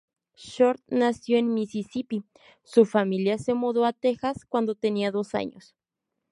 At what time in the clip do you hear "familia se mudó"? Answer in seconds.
2.87-3.85